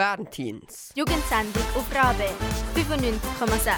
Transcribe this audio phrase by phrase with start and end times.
[0.00, 0.92] Bernteens.
[0.96, 2.24] Jugendsendung auf Rabe
[2.74, 3.70] 95,6.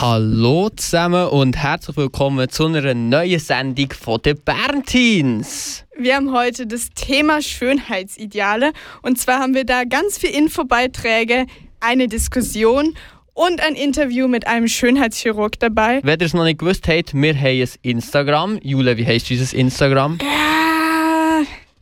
[0.00, 5.84] Hallo zusammen und herzlich willkommen zu einer neuen Sendung von den Bernteens.
[5.98, 8.72] Wir haben heute das Thema Schönheitsideale
[9.02, 11.46] und zwar haben wir da ganz viele Infobeiträge,
[11.80, 12.94] eine Diskussion
[13.32, 15.98] und ein Interview mit einem Schönheitschirurg dabei.
[16.04, 18.60] Wenn ihr es noch nicht gewusst habt, wir haben ein Instagram.
[18.62, 20.18] Jule, wie heisst dieses Instagram?
[20.22, 20.53] Ja,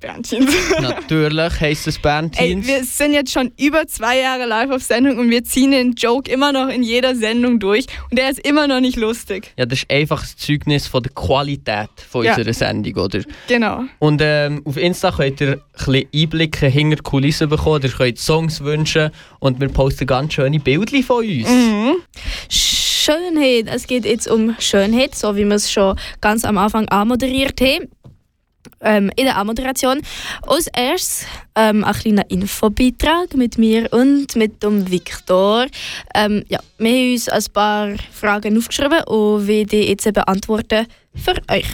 [0.02, 0.52] Bernchens.
[0.80, 2.66] Natürlich heisst es Ey, Bernteens.
[2.66, 6.30] wir sind jetzt schon über zwei Jahre live auf Sendung und wir ziehen den Joke
[6.30, 9.52] immer noch in jeder Sendung durch und der ist immer noch nicht lustig.
[9.56, 12.34] Ja, das ist einfach ein Zeugnis von der Qualität von Ja.
[12.36, 13.20] unserer Sendung, oder?
[13.48, 13.84] Genau.
[14.00, 18.18] Und ähm, auf Insta könnt ihr ein bisschen Einblicke hinter die Kulissen bekommen, ihr könnt
[18.18, 21.48] Songs wünschen und wir posten ganz schöne Bilder von uns.
[22.48, 23.66] Schönheit.
[23.66, 27.88] Es geht jetzt um Schönheit, so wie wir es schon ganz am Anfang anmoderiert haben.
[28.82, 30.02] Ähm, in der Anmoderation.
[30.46, 35.66] Als erstes ähm, ein kleiner Infobeitrag mit mir und mit dem Viktor.
[36.14, 41.36] Ähm, ja, wir haben uns ein paar Fragen aufgeschrieben und wir die jetzt beantworten für
[41.48, 41.66] euch.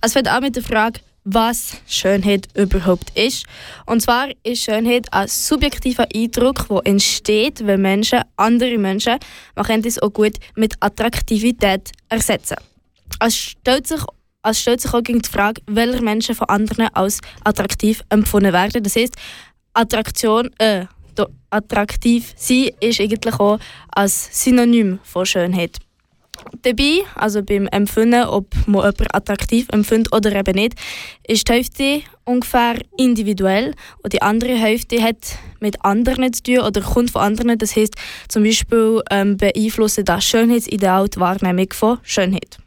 [0.00, 3.46] Es fängt an mit der Frage, was Schönheit überhaupt ist.
[3.86, 9.18] Und zwar ist Schönheit ein subjektiver Eindruck, der entsteht, wenn Menschen, andere Menschen,
[9.56, 12.56] man kann das auch gut mit Attraktivität ersetzen.
[13.20, 14.00] Es stellt sich,
[14.44, 18.82] es stellt sich auch gegen die Frage, welche Menschen von anderen als attraktiv empfunden werden.
[18.82, 19.14] Das heißt,
[19.72, 20.86] Attraktion, äh,
[21.50, 23.58] attraktiv sein ist eigentlich auch
[23.94, 25.78] als Synonym von Schönheit.
[26.62, 30.74] Dabei, also beim Empfinden, ob man jemanden attraktiv empfindet oder eben nicht,
[31.26, 36.80] ist die Hälfte ungefähr individuell und die andere Hälfte hat mit anderen zu tun oder
[36.80, 37.56] kommt von anderen.
[37.56, 37.94] Das heißt
[38.28, 42.58] zum Beispiel ähm, beeinflussen das Schönheitsideal die Wahrnehmung von Schönheit.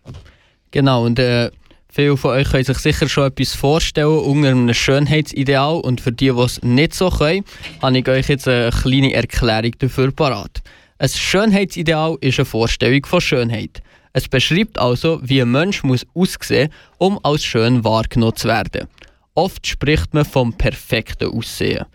[0.72, 1.52] Genau, und äh,
[1.98, 5.78] viele von euch können sich sicher schon etwas vorstellen unter einem Schönheitsideal.
[5.78, 7.44] Und für die, die es nicht so können,
[7.82, 10.62] habe ich euch jetzt eine kleine Erklärung dafür parat.
[11.00, 13.82] Ein Schönheitsideal ist eine Vorstellung von Schönheit.
[14.14, 16.70] Es beschreibt also, wie ein Mensch muss aussehen
[17.00, 18.88] um als schön wahrgenommen zu werden.
[19.34, 21.86] Oft spricht man vom perfekten Aussehen.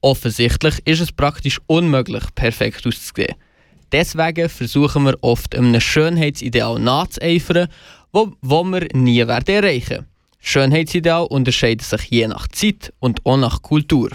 [0.00, 3.34] Offensichtlich ist es praktisch unmöglich, perfekt auszusehen.
[3.92, 7.68] Deswegen versuchen wir oft einem Schönheitsideal nachzueifern,
[8.12, 10.06] wo, wo wir nie werden erreichen.
[10.40, 14.10] Schönheitsideal unterscheiden sich je nach Zeit und auch nach Kultur.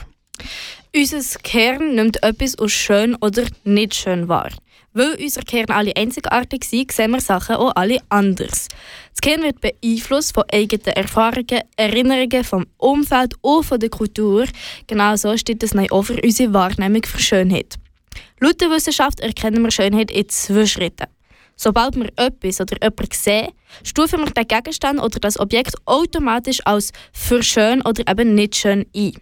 [0.95, 4.49] Unser Kern nimmt etwas als schön oder nicht schön wahr.
[4.93, 8.69] Weil unser Kern alle einzigartig sind, sehen wir Sachen auch alle anders.
[9.11, 14.45] Das Kern wird beeinflusst von eigenen Erfahrungen, Erinnerungen vom Umfeld und von der Kultur.
[14.87, 17.75] Genau so steht es auch für unsere Wahrnehmung für Schönheit.
[18.39, 21.07] Laut der Wissenschaft erkennen wir Schönheit in zwei Schritten.
[21.55, 23.51] Sobald wir etwas oder jemanden sehen,
[23.83, 28.85] stufen wir den Gegenstand oder das Objekt automatisch als für schön oder eben nicht schön
[28.95, 29.13] ein.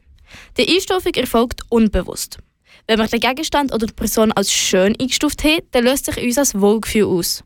[0.57, 2.39] Die Einstufung erfolgt unbewusst.
[2.88, 6.59] Wenn wir den Gegenstand oder die Person als schön eingestuft haben, dann löst sich unser
[6.59, 7.44] Wohlgefühl aus.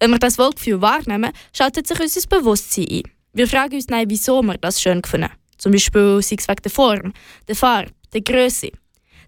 [0.00, 3.02] Wenn wir das Wohlgefühl wahrnehmen, schaltet sich unser Bewusstsein ein.
[3.32, 5.30] Wir fragen uns dann, wieso wir das schön finden.
[5.58, 7.12] Zum Beispiel sei es wegen der Form,
[7.46, 8.70] der Farbe, der Größe.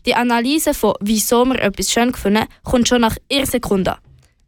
[0.07, 3.97] Die Analyse von wieso wir etwas schön finden, kommt schon nach einer Sekunde.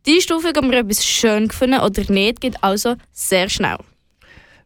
[0.07, 3.79] Die Einstufung, ob wir etwas schön finden oder nicht, geht also sehr schnell.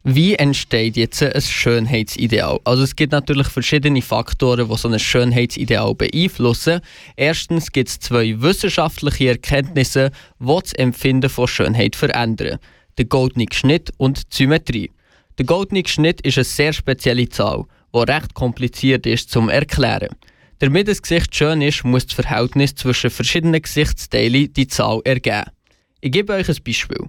[0.03, 2.59] Wie entsteht jetzt ein Schönheitsideal?
[2.65, 6.81] Also es gibt natürlich verschiedene Faktoren, die so ein Schönheitsideal beeinflussen.
[7.15, 10.11] Erstens gibt es zwei wissenschaftliche Erkenntnisse,
[10.41, 12.59] die das Empfinden von Schönheit verändern.
[12.97, 14.91] Der goldene Schnitt und die Symmetrie.
[15.39, 20.09] Der goldene Schnitt ist eine sehr spezielle Zahl, die recht kompliziert ist zum erklären.
[20.61, 25.45] Damit das Gesicht schön ist, muss das Verhältnis zwischen verschiedenen Gesichtsteilen die Zahl ergeben.
[26.01, 27.07] Ich gebe euch ein Beispiel.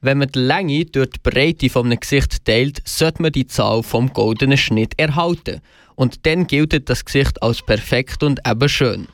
[0.00, 3.82] Wenn man die Länge durch die Breite von einem Gesicht teilt, sollte man die Zahl
[3.82, 5.60] vom goldenen Schnitt erhalten.
[5.96, 9.08] Und dann gilt das Gesicht als perfekt und eben schön.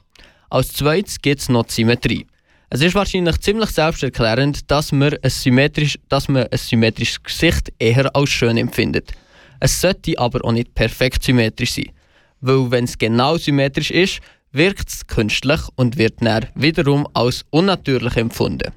[0.51, 2.27] Als zweites gibt es noch die Symmetrie.
[2.69, 8.15] Es ist wahrscheinlich ziemlich selbsterklärend, dass man, ein symmetrisch, dass man ein symmetrisches Gesicht eher
[8.15, 9.13] als schön empfindet.
[9.59, 11.93] Es sollte aber auch nicht perfekt symmetrisch sein.
[12.41, 14.21] Weil wenn es genau symmetrisch ist,
[14.53, 18.73] wirkt es künstlich und wird dann wiederum als unnatürlich empfunden.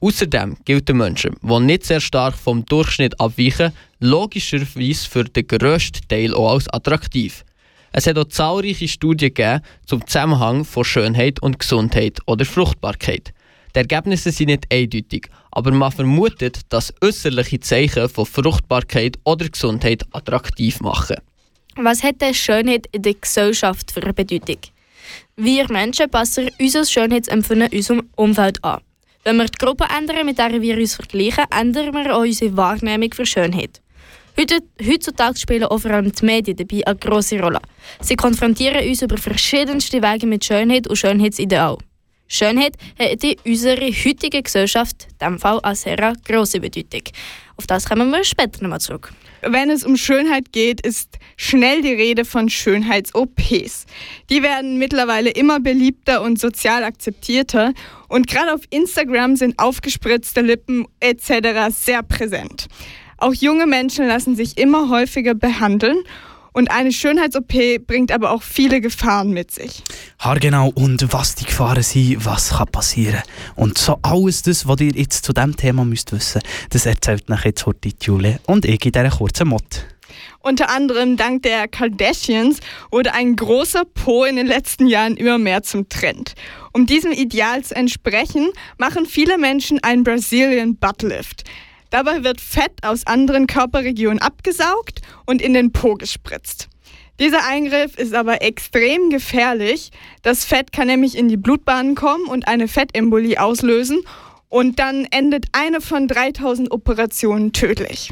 [0.00, 6.34] Außerdem gelten Menschen, die nicht sehr stark vom Durchschnitt abweichen, logischerweise für den grössten Teil
[6.34, 7.44] auch als attraktiv.
[7.92, 13.32] Es hat auch zahlreiche Studien gegeben zum Zusammenhang von Schönheit und Gesundheit oder Fruchtbarkeit.
[13.74, 20.04] Die Ergebnisse sind nicht eindeutig, aber man vermutet, dass äußerliche Zeichen von Fruchtbarkeit oder Gesundheit
[20.12, 21.16] attraktiv machen.
[21.76, 24.58] Was hat denn Schönheit in der Gesellschaft für eine Bedeutung?
[25.36, 28.82] Wir Menschen passen unser Schönheitsempfinden unserem Umfeld an.
[29.24, 33.12] Wenn wir die Gruppe ändern, mit der wir uns vergleichen, ändern wir auch unsere Wahrnehmung
[33.14, 33.80] für Schönheit.
[34.38, 37.60] Heutzutage spielen auch vor allem die Medien dabei eine grosse Rolle.
[38.00, 41.78] Sie konfrontieren uns über verschiedenste Wege mit Schönheit und Schönheitsideal.
[42.28, 47.02] Schönheit hat in unserer heutigen Gesellschaft in diesem Fall eine sehr grosse Bedeutung.
[47.56, 49.12] Auf das kommen wir später nochmal zurück.
[49.44, 53.86] Wenn es um Schönheit geht, ist schnell die Rede von Schönheits-OPs.
[54.30, 57.72] Die werden mittlerweile immer beliebter und sozial akzeptierter
[58.08, 61.74] und gerade auf Instagram sind aufgespritzte Lippen etc.
[61.76, 62.68] sehr präsent.
[63.18, 65.98] Auch junge Menschen lassen sich immer häufiger behandeln
[66.52, 69.82] und eine Schönheits-OP bringt aber auch viele Gefahren mit sich.
[70.18, 73.22] Haargenau und was die Gefahren sind, was kann passieren.
[73.56, 77.44] Und so alles das, was ihr jetzt zu diesem Thema müsst wissen, das erzählt euch
[77.44, 79.86] jetzt heute Jule und ich in dieser kurzen Mod.
[80.40, 82.58] Unter anderem dank der Kardashians
[82.90, 86.34] wurde ein großer Po in den letzten Jahren immer mehr zum Trend.
[86.72, 91.44] Um diesem Ideal zu entsprechen, machen viele Menschen einen Brazilian Butt Lift.
[91.92, 96.70] Dabei wird Fett aus anderen Körperregionen abgesaugt und in den Po gespritzt.
[97.20, 99.90] Dieser Eingriff ist aber extrem gefährlich.
[100.22, 104.00] Das Fett kann nämlich in die Blutbahnen kommen und eine Fettembolie auslösen.
[104.48, 108.10] Und dann endet eine von 3000 Operationen tödlich.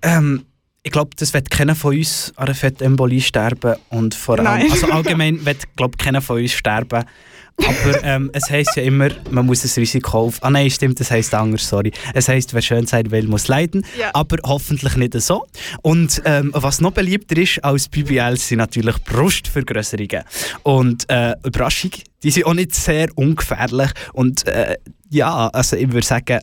[0.00, 0.46] Ähm,
[0.82, 3.76] ich glaube, das wird keiner von uns an einer Fettembolie sterben.
[3.90, 7.04] Und vor allem, also allgemein wird, glaube keiner von uns sterben.
[7.58, 10.38] Aber ähm, es heisst ja immer, man muss ein Risiko auf.
[10.42, 11.92] Ah nein, stimmt, das heisst anders, sorry.
[12.14, 13.84] Es heisst, wer schön sein will, muss leiden.
[13.98, 14.10] Ja.
[14.14, 15.46] Aber hoffentlich nicht so.
[15.82, 20.24] Und ähm, was noch beliebter ist als BBL sind natürlich Brustvergrößerungen.
[20.62, 23.90] Und äh, Überraschung, die sind auch nicht sehr ungefährlich.
[24.12, 24.76] Und äh,
[25.10, 26.40] ja, also ich würde sagen,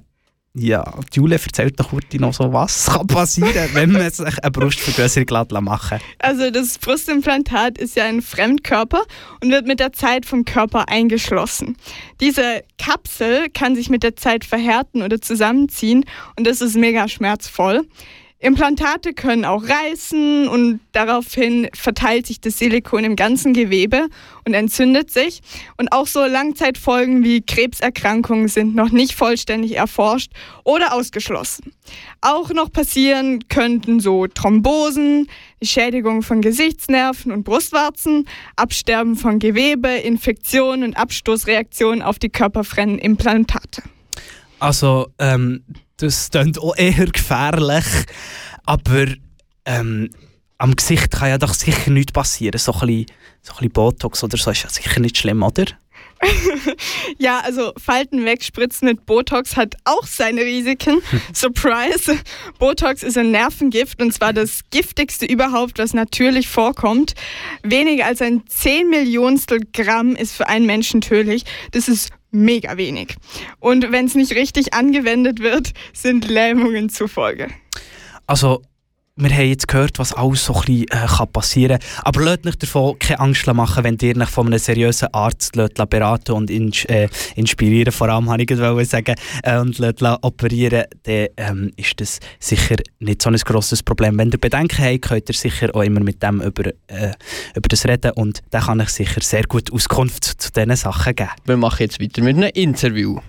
[0.56, 5.64] ja, Jule erzählt doch heute noch so, was kann passieren, wenn man sich eine Brustvergrößerung
[5.64, 9.04] machen Also das Brustimplantat ist ja ein Fremdkörper
[9.42, 11.78] und wird mit der Zeit vom Körper eingeschlossen.
[12.20, 16.06] Diese Kapsel kann sich mit der Zeit verhärten oder zusammenziehen
[16.36, 17.86] und das ist mega schmerzvoll.
[18.42, 24.08] Implantate können auch reißen und daraufhin verteilt sich das Silikon im ganzen Gewebe
[24.46, 25.42] und entzündet sich.
[25.76, 30.32] Und auch so Langzeitfolgen wie Krebserkrankungen sind noch nicht vollständig erforscht
[30.64, 31.74] oder ausgeschlossen.
[32.22, 35.28] Auch noch passieren könnten so Thrombosen,
[35.62, 38.26] Schädigung von Gesichtsnerven und Brustwarzen,
[38.56, 43.84] Absterben von Gewebe, Infektionen und Abstoßreaktionen auf die körperfremden Implantate.
[44.60, 45.64] Also, ähm,
[46.00, 47.86] das klingt auch eher gefährlich.
[48.66, 49.06] Aber
[49.66, 50.10] ähm,
[50.58, 52.58] am Gesicht kann ja doch sicher nichts passieren.
[52.58, 53.06] So ein, bisschen,
[53.42, 55.66] so ein bisschen Botox oder so ist ja sicher nicht schlimm, oder?
[57.18, 61.02] ja, also Falten wegspritzen mit Botox hat auch seine Risiken.
[61.34, 62.18] Surprise!
[62.58, 67.14] Botox ist ein Nervengift und zwar das giftigste überhaupt, was natürlich vorkommt.
[67.64, 71.44] Weniger als ein 10 Millionstel Gramm ist für einen Menschen tödlich.
[71.72, 73.16] Das ist mega wenig.
[73.60, 77.48] Und wenn es nicht richtig angewendet wird, sind Lähmungen zufolge.
[78.28, 78.62] Also
[79.20, 82.04] wir haben jetzt gehört, was alles so ein bisschen, äh, passieren kann.
[82.06, 85.54] Aber lasst euch davon keine Angst machen, wenn ihr euch von einem seriösen Arzt
[85.90, 89.80] beraten und ins, äh, inspirieren, vor allem, habe ich sagen, äh, und
[90.22, 94.18] operieren, dann ähm, ist das sicher nicht so ein grosses Problem.
[94.18, 97.12] Wenn ihr Bedenken habt, könnt ihr sicher auch immer mit dem über, äh,
[97.56, 101.32] über das reden und dann kann ich sicher sehr gut Auskunft zu diesen Sachen geben.
[101.46, 103.20] Wir machen jetzt weiter mit einem Interview.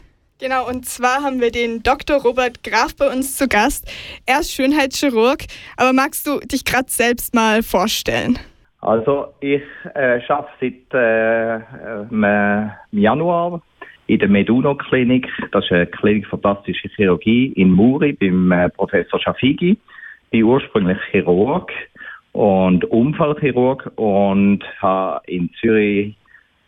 [0.40, 2.16] Genau, und zwar haben wir den Dr.
[2.16, 3.86] Robert Graf bei uns zu Gast.
[4.24, 5.40] Er ist Schönheitschirurg,
[5.76, 8.38] aber magst du dich gerade selbst mal vorstellen?
[8.80, 9.60] Also ich
[9.94, 13.60] äh, arbeite seit äh, äh, Januar
[14.06, 15.28] in der Meduno Klinik.
[15.52, 19.72] Das ist eine Klinik für plastische Chirurgie in Muri beim äh, Professor Schafigi.
[19.72, 21.70] Ich bin ursprünglich Chirurg
[22.32, 26.14] und Unfallchirurg und habe in Zürich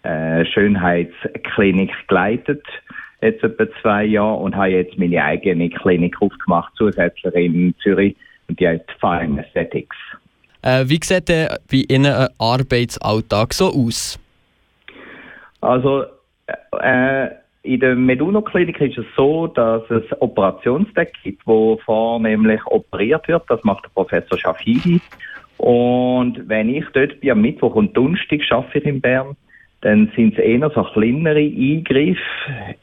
[0.02, 2.66] äh, Schönheitsklinik geleitet
[3.22, 8.16] jetzt etwa zwei Jahre und habe jetzt meine eigene Klinik aufgemacht, zusätzlich in Zürich
[8.48, 9.96] und die heißt Fine Aesthetics.
[10.62, 14.18] Äh, wie sieht denn bei Ihnen ein Arbeitsalltag so aus?
[15.60, 16.04] Also
[16.80, 17.28] äh,
[17.62, 23.44] in der Meduno-Klinik ist es so, dass es Operationsdeck gibt, wo vornehmlich operiert wird.
[23.48, 25.00] Das macht der Professor Schafidi.
[25.58, 29.36] Und wenn ich dort bin, am Mittwoch und Donnerstag arbeite ich in Bern,
[29.82, 32.20] dann sind es eher so kleinere Eingriffe,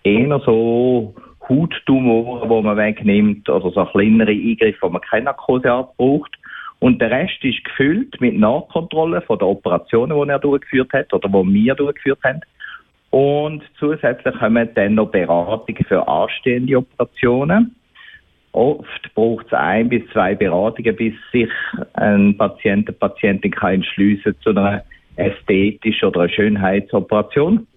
[0.04, 1.16] eher so
[1.50, 6.36] Hauttumore, die man wegnimmt, oder so kleinere Eingriffe, wo man keine Narkoseart braucht.
[6.80, 11.28] Und der Rest ist gefüllt mit Nachkontrollen von den Operationen, die er durchgeführt hat oder
[11.28, 12.42] die wir durchgeführt haben.
[13.10, 17.76] Und zusätzlich wir dann noch Beratungen für anstehende Operationen.
[18.52, 21.50] Oft braucht es ein bis zwei Beratungen, bis sich
[21.94, 24.84] ein Patient, eine Patientin kann entschliessen zu einer
[25.20, 27.68] ästhetische oder eine Schönheitsoperation.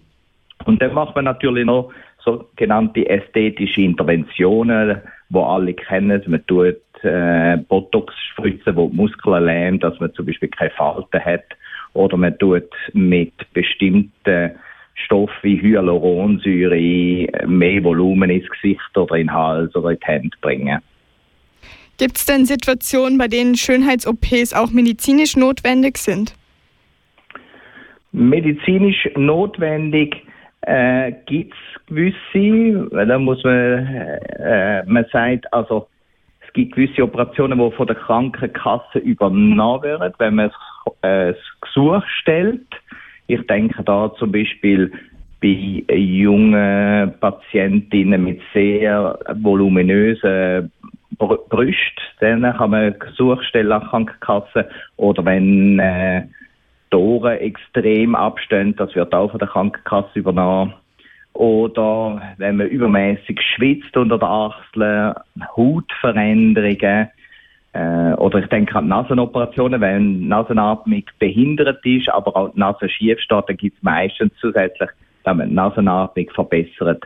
[0.65, 1.91] Und dann macht man natürlich noch
[2.23, 6.21] sogenannte ästhetische Interventionen, wo alle kennen.
[6.27, 11.23] Man tut äh, Botox spritzen, wo die Muskeln lähmt, dass man zum Beispiel keine Falten
[11.23, 11.43] hat.
[11.93, 14.51] Oder man tut mit bestimmten
[14.95, 20.37] Stoffen wie Hyaluronsäure mehr Volumen ins Gesicht oder in den Hals oder in die Hände
[20.41, 20.79] bringen.
[21.97, 26.35] Gibt es denn Situationen, bei denen Schönheits-OPs auch medizinisch notwendig sind?
[28.13, 30.23] Medizinisch notwendig
[30.61, 33.87] äh, gibt es gewisse, da muss man,
[34.39, 35.87] äh, man sagt, also
[36.45, 40.51] es gibt gewisse Operationen, die von der Krankenkasse übernommen werden, wenn man
[41.01, 42.67] äh, das Gesuch stellt.
[43.27, 44.91] Ich denke da zum Beispiel
[45.41, 50.71] bei jungen Patientinnen mit sehr voluminösen
[51.17, 51.81] Brüsten,
[52.19, 56.23] dann kann man Gesuch stellen an Krankenkasse oder wenn äh,
[56.93, 60.75] Tore extrem abstehen, das wird auch von der Krankenkasse übernommen.
[61.33, 65.15] Oder wenn man übermäßig schwitzt unter der Achsel,
[65.57, 67.07] Hautveränderungen,
[67.73, 73.19] äh, oder ich denke an Nasenoperationen, wenn Nasenatmung behindert ist, aber auch die Nase schief
[73.19, 74.91] steht, dann gibt es meistens zusätzlich,
[75.23, 77.05] wenn man die Nasenatmung verbessert,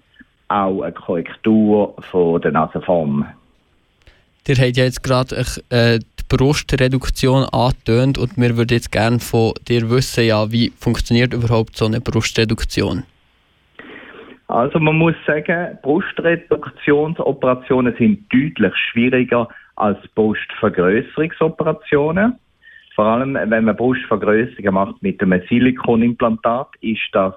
[0.50, 3.26] auch eine Korrektur von der Nasenform.
[4.48, 5.36] Ihr habt ja jetzt gerade
[5.70, 11.34] äh, die Brustreduktion angetönt und wir würden jetzt gerne von dir wissen, ja, wie funktioniert
[11.34, 13.04] überhaupt so eine Brustreduktion?
[14.48, 22.40] Also man muss sagen, Brustreduktionsoperationen sind deutlich schwieriger als Brustvergrößerungsoperationen.
[22.96, 27.34] Vor allem, wenn man Brustvergrößerungen macht mit einem Silikonimplantat, ist das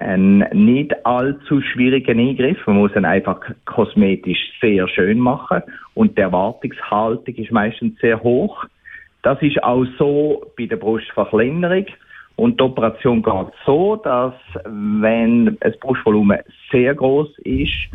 [0.00, 2.58] ein nicht allzu schwieriger Eingriff.
[2.66, 5.62] Man muss ihn einfach kosmetisch sehr schön machen
[5.94, 8.64] und die Erwartungshaltung ist meistens sehr hoch.
[9.22, 11.86] Das ist auch so bei der Brustverkleinerung.
[12.36, 14.34] Und die Operation geht so, dass
[14.64, 17.88] wenn das Brustvolumen sehr groß ist,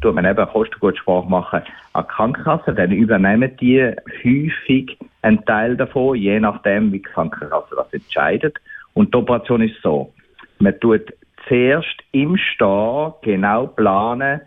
[0.00, 1.62] tut man eben Kostengutsprache machen
[1.92, 3.92] an die Krankenkasse, dann übernehmen die
[4.24, 8.56] häufig einen Teil davon, je nachdem, wie die Krankenkasse das entscheidet.
[8.92, 10.12] Und die Operation ist so.
[10.60, 11.12] Man tut
[11.48, 14.40] zuerst im Stehen genau planen,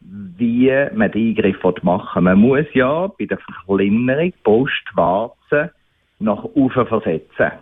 [0.00, 2.34] wie man den Eingriff machen will.
[2.34, 5.70] Man muss ja bei der Verkleinerung Brustwarzen
[6.18, 7.52] nach oben versetzen.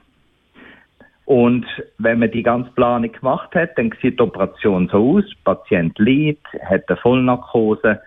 [1.24, 1.66] Und
[1.98, 5.24] wenn man die ganze Planung gemacht hat, dann sieht die Operation so aus.
[5.28, 8.00] Der Patient liegt, hat eine Vollnarkose,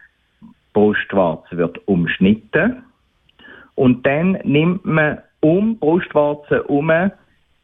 [0.73, 2.83] Brustwarze wird umschnitten.
[3.75, 7.11] Und dann nimmt man um Brustwarze herum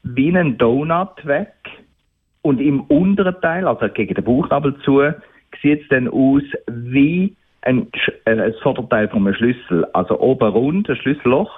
[0.03, 1.53] wie einen Donut weg
[2.47, 5.01] und im unteren Teil, also gegen den Bauchnabel zu,
[5.61, 7.87] sieht es dann aus wie ein,
[8.23, 9.83] äh, ein Vorderteil von einem Schlüssel.
[9.91, 11.51] Also oben rund, ein Schlüsselloch.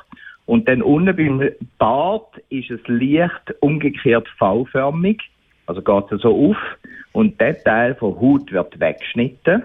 [0.48, 5.22] Und dann unten beim Bart ist es leicht umgekehrt V-förmig.
[5.68, 6.58] Also geht es so auf.
[7.12, 9.62] Und der Teil von Haut wird weggeschnitten.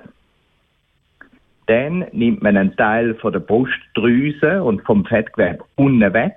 [1.68, 6.36] Dann nimmt man einen Teil von der Brustdrüse und vom Fettgewebe unten weg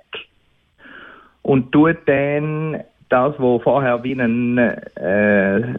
[1.42, 5.78] und tut dann das, was vorher wie ein äh,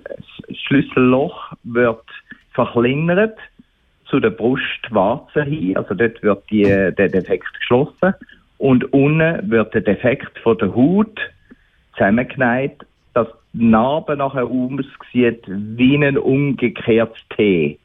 [0.53, 2.03] Schlüsselloch wird
[2.53, 3.37] verkleinert
[4.05, 8.13] zu der Brustwarze hin, also dort wird die, der Defekt geschlossen
[8.57, 11.19] und unten wird der Defekt von der Haut
[11.93, 17.77] zusammengenäht, dass die Narbe nachher aussieht wie ein umgekehrtes T.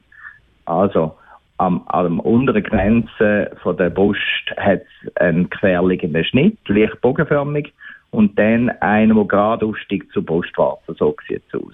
[0.65, 1.15] Also
[1.57, 4.19] am, am unteren Grenze von der Brust
[4.57, 7.71] hat es einen querliegenden Schnitt, leicht bogenförmig
[8.15, 10.95] und dann einer, der gerade aufsteigt zur Brustwarze.
[10.97, 11.73] So sieht es aus.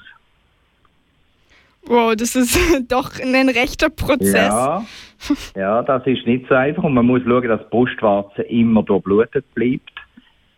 [1.86, 2.58] Wow, das ist
[2.92, 4.50] doch ein rechter Prozess.
[4.50, 4.84] Ja,
[5.56, 9.46] ja, das ist nicht so einfach und man muss schauen, dass die Brustwarze immer durchblutet
[9.54, 9.92] bleibt,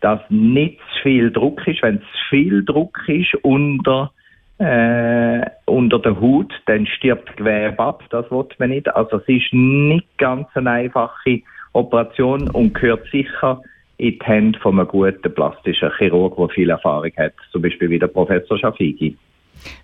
[0.00, 1.82] dass nicht zu viel Druck ist.
[1.82, 4.12] Wenn zu viel Druck ist unter,
[4.58, 8.94] äh, unter der Haut, dann stirbt das Gewebe ab, das will man nicht.
[8.94, 11.40] Also es ist nicht ganz eine einfache
[11.72, 13.62] Operation und gehört sicher
[13.96, 17.98] in die Hände von einem guten plastischen Chirurg, der viel Erfahrung hat, zum Beispiel wie
[17.98, 19.16] der Professor Schafigi.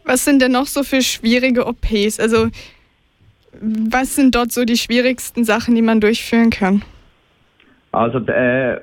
[0.05, 2.19] Was sind denn noch so für schwierige OPs?
[2.19, 2.49] Also
[3.61, 6.83] was sind dort so die schwierigsten Sachen, die man durchführen kann?
[7.93, 8.83] Also der,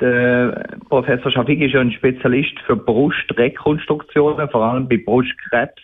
[0.00, 5.82] der Professor Schafigi ist ja ein Spezialist für Brustrekonstruktionen, vor allem bei Brustkrebs,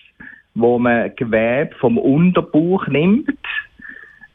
[0.54, 3.28] wo man Gewebe vom Unterbauch nimmt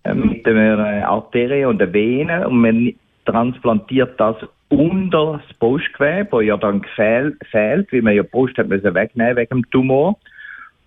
[0.03, 2.93] äh, mit einer Arterie und einer Vene und man
[3.25, 4.35] transplantiert das
[4.69, 9.35] unter das Brustgewebe, wo ja dann fehlt, wie man ja die Brust hat müssen wegnehmen
[9.35, 10.17] wegen dem Tumor.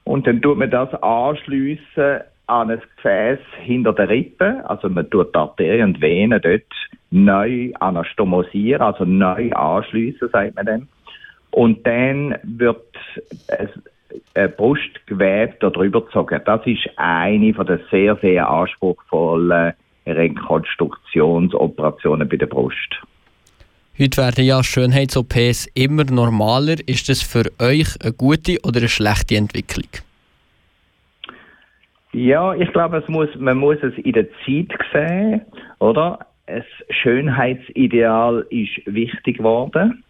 [0.05, 4.63] Und dann tut man das anschliessen an ein Gefäß hinter der Rippe.
[4.69, 6.63] Also man tut die Arterien und Venen dort
[7.11, 10.89] neu anastomosieren, also neu anschliessen, sagt man dann.
[11.51, 12.83] Und dann wird
[14.35, 16.41] ein Brustgewebe darüber gezogen.
[16.45, 19.75] Das ist eine von der sehr, sehr anspruchsvollen
[20.07, 23.01] Rekonstruktionsoperationen bei der Brust.
[23.99, 26.77] Heute werden ja Schönheits-OPs immer normaler.
[26.87, 29.89] Ist das für euch eine gute oder eine schlechte Entwicklung?
[32.13, 35.43] Ja, ich glaube, muss, man muss es in der Zeit sehen,
[35.79, 36.19] oder?
[36.47, 40.05] Das Schönheitsideal ist wichtig geworden.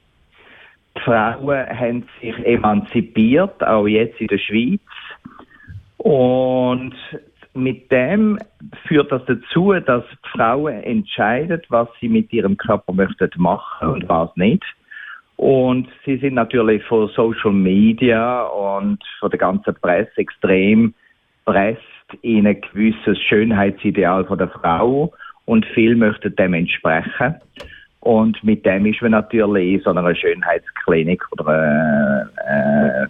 [0.96, 4.80] Die Frauen haben sich emanzipiert, auch jetzt in der Schweiz.
[5.98, 6.94] Und
[7.56, 8.38] mit dem
[8.86, 14.08] führt das dazu, dass die Frauen entscheiden, was sie mit ihrem Körper möchten machen und
[14.08, 14.64] was nicht.
[15.36, 20.94] Und sie sind natürlich von Social Media und von der ganzen Presse extrem
[21.44, 21.82] presst
[22.22, 25.12] in ein gewisses Schönheitsideal von der Frau
[25.44, 27.34] und viele möchten dem entsprechen.
[28.00, 33.06] Und mit dem ist man natürlich in so einer Schönheitsklinik oder einer äh,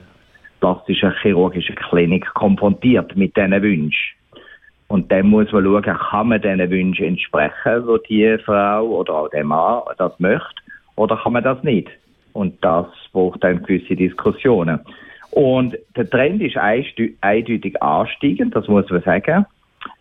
[0.60, 4.16] plastischen chirurgischen Klinik konfrontiert mit diesen Wünschen.
[4.88, 9.30] Und dann muss man schauen, kann man diesen Wünschen entsprechen, wo die Frau oder auch
[9.30, 10.62] der Mann das möchte,
[10.94, 11.88] oder kann man das nicht?
[12.32, 14.80] Und das braucht dann gewisse Diskussionen.
[15.30, 19.46] Und der Trend ist eindeutig ansteigend, das muss man sagen.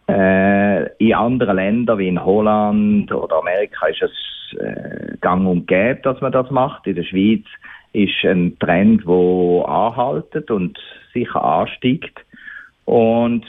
[0.07, 5.99] Äh, in anderen Ländern wie in Holland oder Amerika ist es äh, gang und gäbe,
[6.03, 6.85] dass man das macht.
[6.85, 7.43] In der Schweiz
[7.93, 10.77] ist ein Trend, der anhaltet und
[11.13, 12.19] sicher ansteigt.
[12.85, 13.45] Und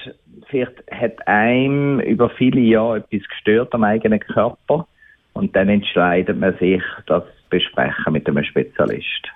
[0.48, 4.86] vielleicht hat einem über viele Jahre etwas gestört am eigenen Körper
[5.34, 9.28] und dann entscheidet man sich, das besprechen mit einem Spezialist.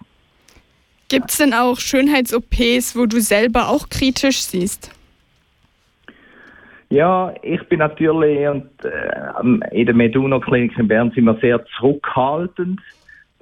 [1.08, 4.90] Gibt es denn auch Schönheits-OPs, wo du selber auch kritisch siehst?
[6.88, 12.80] Ja, ich bin natürlich und äh, in der Meduno-Klinik in Bern sind wir sehr zurückhaltend.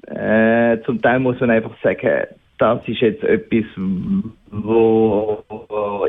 [0.07, 2.27] Äh, zum Teil muss man einfach sagen,
[2.59, 3.65] das ist jetzt etwas,
[4.51, 5.45] wo,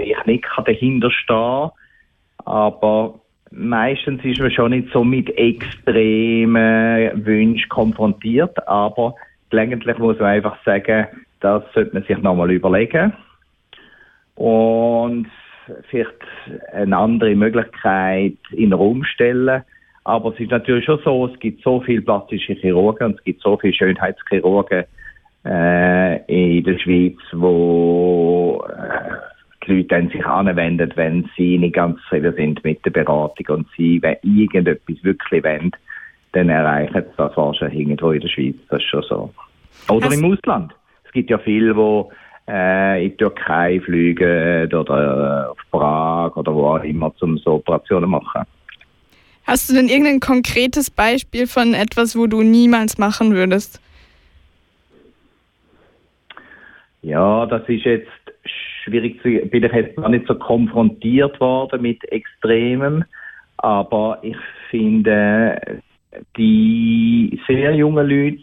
[0.01, 1.69] ich nicht dahinter stehen
[2.45, 3.19] Aber
[3.51, 8.67] meistens ist man schon nicht so mit extremen Wünschen konfrontiert.
[8.67, 9.15] Aber
[9.49, 11.07] gelegentlich muss man einfach sagen,
[11.39, 13.13] das sollte man sich nochmal überlegen.
[14.35, 15.27] Und
[15.89, 16.13] vielleicht
[16.73, 19.63] eine andere Möglichkeit in den Raum stellen.
[20.03, 23.41] Aber es ist natürlich schon so, es gibt so viele plastische Chirurgen und es gibt
[23.41, 24.85] so viele Schönheitschirurgen,
[25.51, 32.33] in der Schweiz, wo äh, die Leute dann sich anwenden, wenn sie nicht ganz zufrieden
[32.35, 35.71] sind mit der Beratung und sie wenn irgendetwas wirklich wollen,
[36.33, 38.55] dann erreichen sie das wahrscheinlich irgendwo in der Schweiz.
[38.69, 39.33] Das ist schon so.
[39.89, 40.73] Oder im Ausland.
[41.05, 46.53] Es gibt ja viele, die äh, in die Türkei fliegen oder äh, auf Prag oder
[46.53, 48.43] wo auch immer, um so Operationen machen.
[49.45, 53.81] Hast du denn irgendein konkretes Beispiel von etwas, wo du niemals machen würdest?
[57.01, 58.09] Ja, das ist jetzt
[58.83, 63.05] schwierig zu, bin ich jetzt gar nicht so konfrontiert worden mit Extremem,
[63.57, 64.37] aber ich
[64.69, 65.81] finde,
[66.37, 68.41] die sehr jungen Leute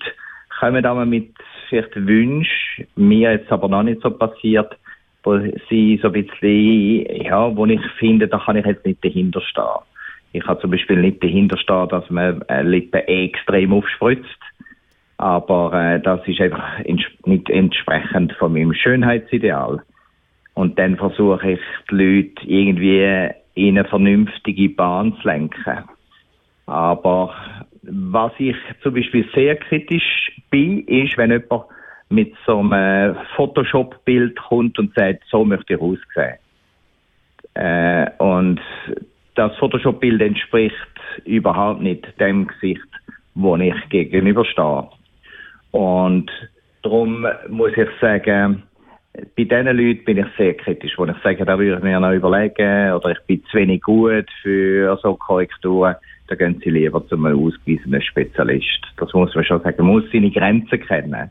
[0.58, 1.32] kommen da mit
[1.68, 4.76] vielleicht Wünschen, mir jetzt aber noch nicht so passiert,
[5.22, 5.38] wo
[5.68, 9.82] sie so ein bisschen, ja, wo ich finde, da kann ich jetzt nicht dahinter stehen.
[10.32, 14.40] Ich kann zum Beispiel nicht dahinter stehen, dass man Lippen extrem aufspritzt
[15.18, 16.80] aber äh, das ist einfach
[17.24, 19.82] nicht entsprechend von meinem Schönheitsideal.
[20.54, 25.84] Und dann versuche ich, die Leute irgendwie in eine vernünftige Bahn zu lenken.
[26.66, 27.34] Aber
[27.82, 31.64] was ich zum Beispiel sehr kritisch bin, ist, wenn jemand
[32.08, 36.38] mit so einem Photoshop-Bild kommt und sagt, so möchte ich aussehen.
[37.54, 38.60] Äh, und
[39.34, 40.74] das Photoshop-Bild entspricht
[41.24, 42.86] überhaupt nicht dem Gesicht,
[43.34, 44.88] wo ich gegenüberstehe.
[45.76, 46.30] Und
[46.82, 48.62] darum muss ich sagen,
[49.36, 52.12] bei diesen Leuten bin ich sehr kritisch, wo ich sage, da würde ich mir noch
[52.12, 55.96] überlegen, oder ich bin zu wenig gut für so Korrekturen,
[56.28, 58.86] da gehen sie lieber zu einem ausgewiesenen Spezialist.
[58.96, 61.30] Das muss man schon sagen, man muss seine Grenzen kennen.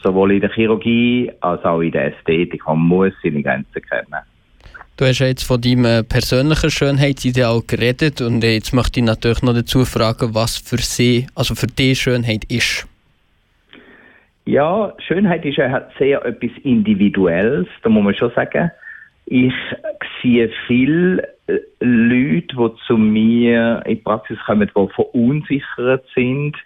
[0.00, 2.64] Sowohl in der Chirurgie als auch in der Ästhetik.
[2.66, 4.22] Man muss seine Grenzen kennen.
[4.96, 9.42] Du hast ja jetzt von deinem äh, persönlichen Schönheitsideal geredet und jetzt möchte ich natürlich
[9.42, 12.86] noch dazu fragen, was für sie, also für die Schönheit ist.
[14.44, 18.70] Ja, Schönheit ist ja sehr etwas Individuelles, da muss man schon sagen.
[19.26, 19.54] Ich
[20.20, 26.56] sehe viele äh, Leute, die zu mir in die Praxis kommen, die verunsichert sind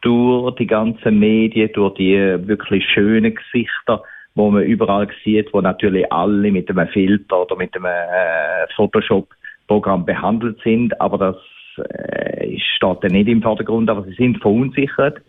[0.00, 4.02] durch die ganzen Medien, durch die wirklich schönen Gesichter,
[4.34, 10.06] wo man überall sieht, wo natürlich alle mit einem Filter oder mit einem äh, Photoshop-Programm
[10.06, 15.20] behandelt sind, aber das äh, steht dann nicht im Vordergrund, aber sie sind verunsichert.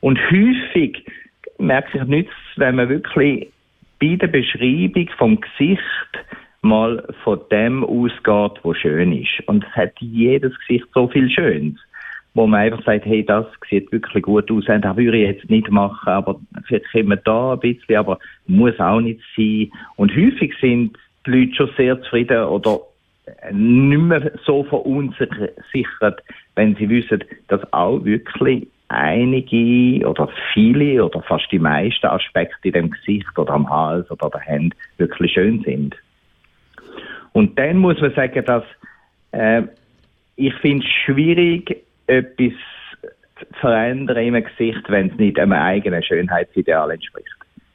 [0.00, 1.04] Und häufig
[1.58, 3.48] merke ich nichts, wenn man wirklich
[4.00, 5.80] bei der Beschreibung vom Gesicht
[6.62, 9.42] mal von dem ausgeht, was schön ist.
[9.46, 11.78] Und es hat jedes Gesicht so viel Schönes,
[12.34, 15.70] wo man einfach sagt, hey, das sieht wirklich gut aus, das würde ich jetzt nicht
[15.70, 19.70] machen, aber vielleicht wir da ein bisschen, aber muss auch nicht sein.
[19.96, 22.80] Und häufig sind die Leute schon sehr zufrieden oder
[23.52, 26.22] nicht mehr so verunsichert,
[26.54, 32.72] wenn sie wissen, dass auch wirklich einige oder viele oder fast die meisten Aspekte in
[32.72, 35.96] dem Gesicht oder am Hals oder der Hand wirklich schön sind.
[37.32, 38.64] Und dann muss man sagen, dass
[39.32, 39.62] äh,
[40.36, 42.52] ich finde es schwierig, etwas
[43.38, 47.28] zu verändern im Gesicht, wenn es nicht einem eigenen Schönheitsideal entspricht.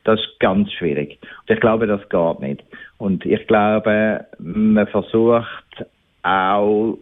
[0.04, 1.19] Das ist ganz schwierig.
[1.21, 2.63] Und ich glaube, das geht nicht.
[2.97, 5.86] Und ich glaube, man versucht
[6.24, 6.97] auch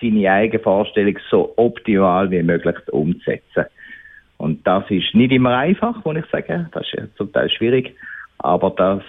[0.00, 3.64] seine eigene Vorstellung so optimal wie möglich umzusetzen.
[4.36, 6.68] Und das ist nicht immer einfach, muss ich sagen.
[6.72, 7.94] Das ist zum Teil schwierig.
[8.38, 9.02] Aber das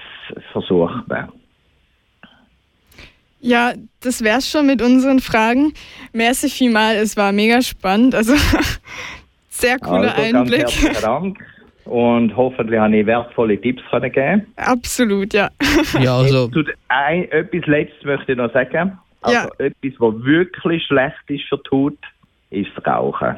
[0.51, 1.32] versucht man.
[3.41, 5.73] Ja, das wär's schon mit unseren Fragen.
[6.13, 8.15] Merci vielmal, es war mega spannend.
[8.15, 8.34] Also
[9.49, 10.62] sehr cooler also, Einblick.
[10.62, 11.38] Ganz herzlichen Dank
[11.86, 14.47] und hoffentlich habe ich wertvolle Tipps können geben.
[14.56, 15.49] Absolut, ja.
[15.99, 16.49] ja also.
[16.88, 18.97] Ein, etwas Letztes möchte ich noch sagen.
[19.25, 19.49] Also ja.
[19.57, 21.97] etwas, was wirklich schlecht ist für die Haut,
[22.51, 23.35] ist das Rauchen.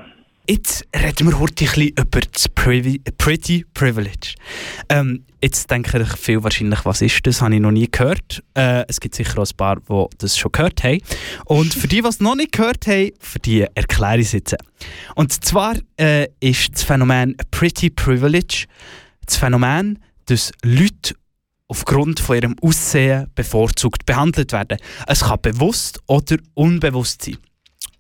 [0.50, 4.36] Jetzt reden wir heute ein bisschen über das Pretty Privilege.
[4.88, 7.42] Ähm, jetzt denken ich viel wahrscheinlich, was ist das?
[7.42, 8.44] Habe ich noch nie gehört.
[8.54, 11.00] Äh, es gibt sicher auch ein paar, die das schon gehört haben.
[11.46, 14.56] Und für die, die es noch nicht gehört haben, für die erkläre ich es jetzt.
[15.16, 18.68] Und zwar äh, ist das Phänomen Pretty Privilege
[19.26, 21.16] das Phänomen, dass Leute
[21.68, 24.78] aufgrund von ihrem Aussehen bevorzugt behandelt werden.
[25.06, 27.38] Es kann bewusst oder unbewusst sein.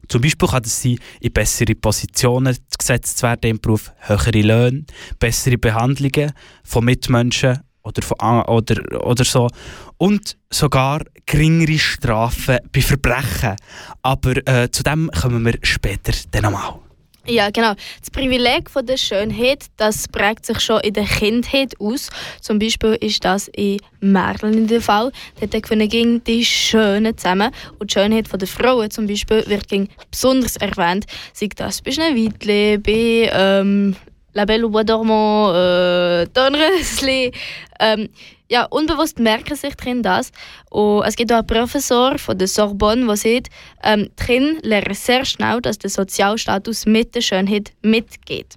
[0.07, 4.85] Zum Beispiel kann es sein, in bessere Positionen gesetzt zu werden im Beruf, höhere Löhne,
[5.19, 6.31] bessere Behandlungen
[6.63, 9.49] von Mitmenschen oder, von, oder, oder so
[9.97, 13.57] und sogar geringere Strafen bei Verbrechen.
[14.01, 16.86] Aber äh, zu dem kommen wir später dann nochmal.
[17.29, 17.73] Ja, genau.
[17.99, 22.09] Das Privileg von der Schönheit, das prägt sich schon in der Kindheit aus.
[22.39, 25.11] Zum Beispiel ist das in Merlin der Fall.
[25.41, 27.51] Dort gewinnen die Schönen zusammen.
[27.79, 29.65] Und die Schönheit der Frauen zum Beispiel wird
[30.09, 31.05] besonders erwähnt.
[31.33, 33.97] Sei das bei Schneewittli, bei ähm,
[34.33, 37.33] La Belle au Bois dormant, äh, Dornrösli.
[37.81, 38.07] Ähm,
[38.49, 40.31] ja, unbewusst merken sich drin das.
[40.69, 43.47] Und es gibt auch einen Professor von der Sorbonne, der sagt,
[43.83, 48.55] ähm, drin lernen sehr schnell, dass der Sozialstatus mit der Schönheit mitgeht.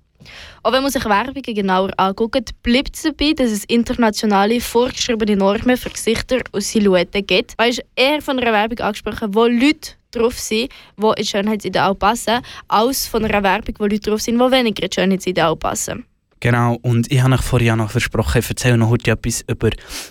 [0.63, 5.77] Auch wenn man sich Werbungen genauer anguckt, bleibt es dabei, dass es internationale vorgeschriebene Normen
[5.77, 7.55] für Gesichter und Silhouetten gibt.
[7.59, 12.41] Man ist eher von einer Werbung angesprochen, wo Leute drauf sind, die ins Schönheitsideal passen,
[12.69, 16.05] als von einer Werbung, wo Leute drauf sind, die weniger ins Schönheitsideal passen.
[16.41, 19.71] Genau, und ich habe euch vorhin noch versprochen, ich erzähle noch heute etwas über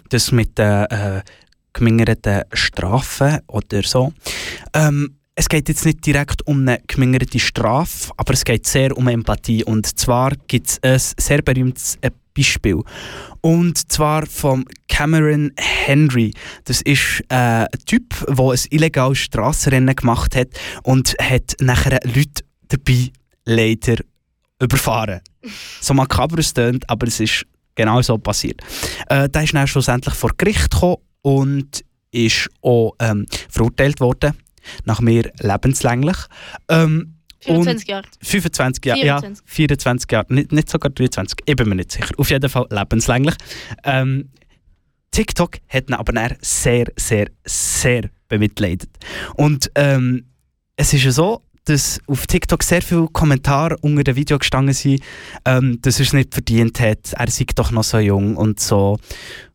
[0.10, 1.22] das mit den äh,
[1.74, 4.14] gemingerten Strafen oder so.
[4.74, 9.08] Ähm, es geht jetzt nicht direkt um eine gemingerte Strafe, aber es geht sehr um
[9.08, 9.64] Empathie.
[9.64, 12.82] Und zwar gibt es ein sehr berühmtes äh, Beispiel.
[13.42, 16.34] Und zwar von Cameron Henry.
[16.66, 20.50] Das ist äh, ein Typ, der ein illegales Strassenrennen gemacht hat
[20.84, 23.12] und hat nachher Leute dabei
[23.46, 23.96] leider
[24.62, 25.22] überfahren.
[25.82, 27.46] So makaber es tönt, aber es ist
[27.76, 28.62] genau so passiert.
[29.08, 34.34] Äh, der ist dann schlussendlich vor Gericht gekommen und ist auch ähm, verurteilt worden,
[34.86, 36.18] nach mir lebenslänglich.
[36.68, 38.08] Ähm, 25 Jahre.
[38.22, 39.22] 25 Jahre, ja.
[39.46, 42.14] 24 Jahre, nicht, nicht sogar 23, ich bin mir nicht sicher.
[42.18, 43.36] Auf jeden Fall lebenslänglich.
[43.86, 44.30] Ähm,
[45.12, 48.90] TikTok hat ihn aber dann sehr, sehr, sehr bemitleidet.
[49.36, 50.26] Und ähm,
[50.76, 55.02] es ist ja so, dass auf TikTok sehr viele Kommentare unter dem Video gestanden sind,
[55.46, 58.98] ähm, dass er es nicht verdient hat, er sei doch noch so jung und so.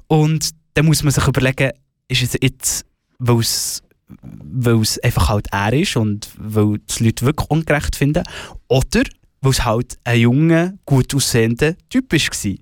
[0.07, 1.72] Und dann muss man sich überlegen,
[2.09, 2.87] ist es jetzt,
[3.18, 3.83] weil es
[4.22, 8.22] weil es einfach halt er ist und weil die Leute wirklich ungerecht finden,
[8.68, 9.03] oder
[9.40, 12.55] weil es halt ein junger, gut aussehender Typ war.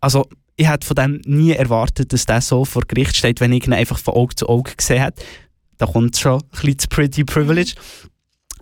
[0.00, 3.66] Also ich hätte von dem nie erwartet, dass der so vor Gericht steht, wenn ich
[3.66, 5.22] ihn einfach von Auge zu Auge gesehen hätte.
[5.76, 7.74] Da kommt schon ein bisschen zu Pretty Privilege.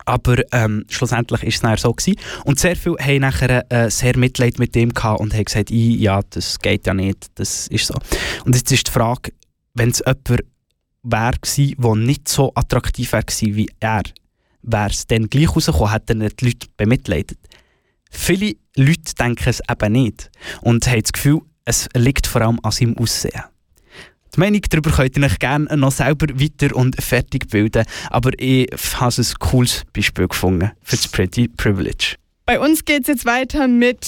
[0.07, 2.19] Aber ähm, schlussendlich ist es nachher so gewesen.
[2.45, 6.21] Und sehr viele haben nachher äh, sehr Mitleid mit dem gehabt und haben gesagt, ja,
[6.31, 7.95] das geht ja nicht, das ist so.
[8.45, 9.33] Und jetzt ist die Frage,
[9.75, 10.45] wenn es jemand
[11.03, 14.03] wäre gewesen, der nicht so attraktiv wäre wie er,
[14.63, 17.39] wäre es dann gleich rausgekommen, hätten die Leute bemitleidet.
[18.11, 20.31] Viele Leute denken es eben nicht
[20.63, 23.43] und haben das Gefühl, es liegt vor allem an seinem Aussehen.
[24.37, 28.69] Die Meinung darüber könnt ihr euch gerne noch selber weiter und fertig bilden, aber ich
[29.01, 32.17] habe ein cooles Beispiel gefunden für das Pretty Privilege.
[32.45, 34.07] Bei uns geht es jetzt weiter mit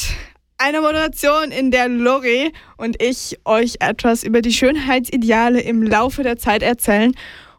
[0.59, 6.37] Eine Moderation, in der Lori und ich euch etwas über die Schönheitsideale im Laufe der
[6.37, 7.15] Zeit erzählen.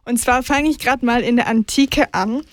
[0.06, 2.44] Und zwar fange ich gerade mal in der Antike an.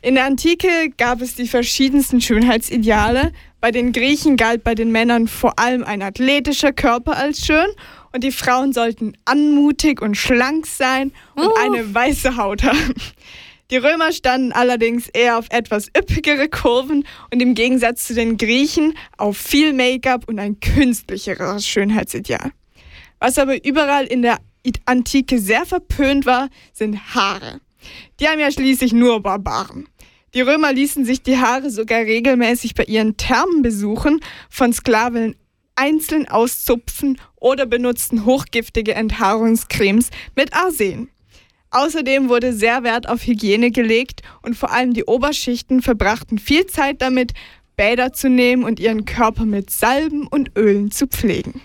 [0.00, 3.32] In der Antike gab es die verschiedensten Schönheitsideale.
[3.60, 7.66] Bei den Griechen galt bei den Männern vor allem ein athletischer Körper als schön
[8.12, 11.54] und die Frauen sollten anmutig und schlank sein und oh.
[11.60, 12.94] eine weiße Haut haben.
[13.70, 18.94] Die Römer standen allerdings eher auf etwas üppigere Kurven und im Gegensatz zu den Griechen
[19.16, 22.50] auf viel Make-up und ein künstlicheres Schönheitsideal.
[23.20, 24.38] Was aber überall in der
[24.86, 27.60] Antike sehr verpönt war, sind Haare.
[28.18, 29.86] Die haben ja schließlich nur Barbaren.
[30.34, 35.34] Die Römer ließen sich die Haare sogar regelmäßig bei ihren Thermen besuchen, von Sklaven
[35.74, 41.08] einzeln auszupfen oder benutzten hochgiftige Enthaarungscremes mit Arsen.
[41.70, 47.00] Außerdem wurde sehr Wert auf Hygiene gelegt und vor allem die Oberschichten verbrachten viel Zeit
[47.00, 47.32] damit,
[47.76, 51.62] Bäder zu nehmen und ihren Körper mit Salben und Ölen zu pflegen.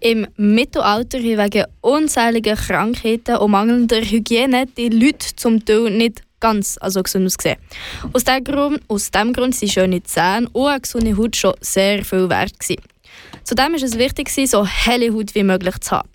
[0.00, 7.02] Im Mittelalter wegen unzähliger Krankheiten und mangelnder Hygiene die Leute zum Teil nicht ganz also
[7.02, 7.58] gesund ausgesehen.
[8.12, 12.04] Aus diesem Grund, aus dem Grund sind schöne Zähne und eine gesunde Haut schon sehr
[12.04, 12.58] viel wert.
[12.58, 12.82] Gewesen.
[13.42, 16.08] Zudem war es wichtig, so helle Haut wie möglich zu haben.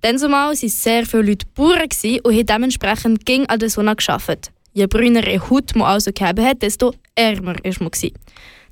[0.00, 1.88] Dann zumal waren sehr viele Leute Bauern
[2.22, 4.52] und haben dementsprechend ging an der Sonne gearbeitet.
[4.74, 8.12] Je brünere Haut man also gehabt hat, desto ärmer war man.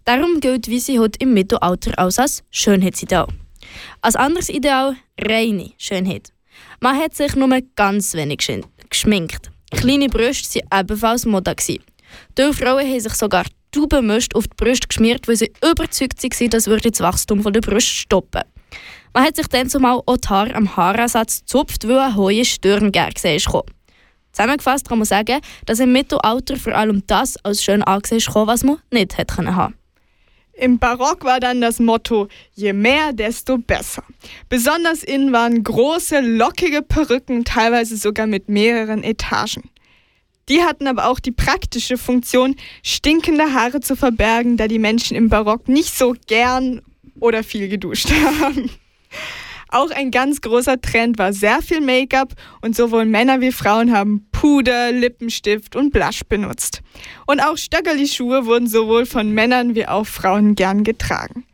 [0.05, 3.27] Darum gilt weiße Haut im Mittelalter als, als Schönheitsideal.
[4.03, 6.33] Als anderes Ideal reine Schönheit.
[6.81, 8.49] Man hat sich nur ganz wenig
[8.89, 9.51] geschminkt.
[9.77, 11.55] Kleine Brüste waren ebenfalls Mode.
[11.57, 16.67] Die Frauen haben sich sogar Taubenmist auf die Brüste geschmiert, weil sie überzeugt waren, das
[16.67, 18.43] würde das Wachstum der Brust stoppen.
[19.13, 22.91] Man hat sich dann zumal auch die Haare am Haaransatz gezupft, weil ein hohe Stirn
[22.91, 23.63] gesehen kam.
[24.33, 28.65] Zusammengefasst kann man sagen, dass im Mittelalter vor allem das als schön angesehen kam, was
[28.65, 29.75] man nicht hätte haben
[30.59, 34.03] im Barock war dann das Motto, je mehr, desto besser.
[34.49, 39.71] Besonders innen waren große, lockige Perücken, teilweise sogar mit mehreren Etagen.
[40.49, 45.29] Die hatten aber auch die praktische Funktion, stinkende Haare zu verbergen, da die Menschen im
[45.29, 46.83] Barock nicht so gern
[47.21, 48.71] oder viel geduscht haben.
[49.77, 54.27] Auch ein ganz großer Trend war sehr viel Make-up und sowohl Männer wie Frauen haben
[54.33, 56.81] Puder, Lippenstift und Blush benutzt.
[57.27, 61.45] Und auch Stöckerli-Schuhe wurden sowohl von Männern wie auch Frauen gern getragen.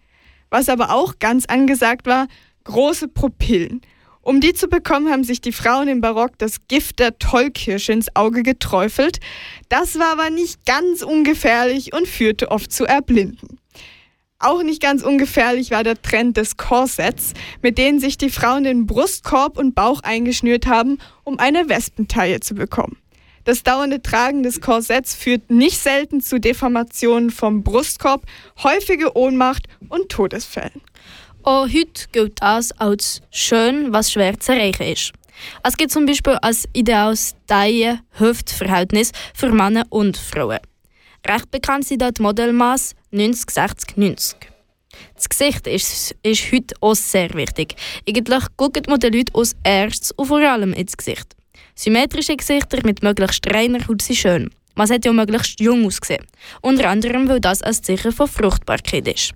[0.51, 2.29] Was aber auch ganz angesagt war,
[2.63, 3.81] große Pupillen.
[4.21, 8.15] Um die zu bekommen, haben sich die Frauen im Barock das Gift der Tollkirsche ins
[8.15, 9.19] Auge geträufelt.
[9.69, 13.59] Das war aber nicht ganz ungefährlich und führte oft zu Erblinden.
[14.43, 18.87] Auch nicht ganz ungefährlich war der Trend des Korsets, mit denen sich die Frauen den
[18.87, 22.97] Brustkorb und Bauch eingeschnürt haben, um eine Wespentaille zu bekommen.
[23.45, 28.27] Das dauernde Tragen des Korsetts führt nicht selten zu Deformationen vom Brustkorb,
[28.65, 30.81] häufige Ohnmacht und Todesfällen.
[31.45, 35.13] Auch heute gilt das als schön, was schwer zu erreichen ist.
[35.63, 40.59] Es gibt zum Beispiel als ideales Taille-Hüft-Verhältnis für Männer und Frauen.
[41.25, 44.37] Recht bekannt sind dort Modelmaß 90, 60, 90.
[45.15, 47.75] Das Gesicht ist, ist heute auch sehr wichtig.
[48.09, 51.37] Eigentlich gucken man den Leuten als erstes und vor allem ins Gesicht.
[51.75, 54.51] Symmetrische Gesichter mit möglichst reiner Haut sind schön.
[54.75, 56.27] Man sollte ja möglichst jung aussehen.
[56.63, 59.33] Unter anderem, weil das ein Zeichen von Fruchtbarkeit ist.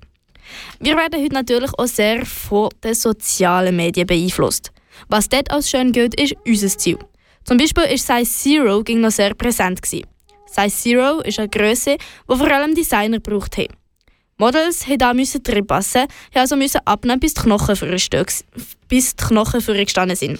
[0.80, 4.72] Wir werden heute natürlich auch sehr von den sozialen Medien beeinflusst.
[5.08, 6.98] Was dort als schön gilt, ist unser Ziel.
[7.44, 9.82] Zum Beispiel ist Size Zero ging noch sehr präsent.
[9.82, 10.15] Gewesen.
[10.46, 13.74] Size Zero ist eine Größe, die vor allem Designer braucht haben.
[14.38, 17.74] Models mussten da müssen drin passen, haben also müssen abnehmen, bis die Knochen
[18.88, 20.38] bis die Knochen gestanden sind.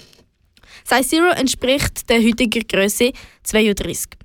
[0.83, 3.11] Size Zero entspricht der heutigen Größe
[3.43, 4.17] 32.